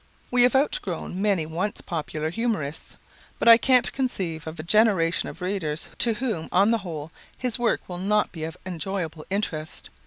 [0.31, 2.97] We have outgrown many once popular humorists.
[3.37, 7.59] But I can't conceive of a generation of readers to whom, on the whole, his
[7.59, 9.91] work will not be of enjoyable interest.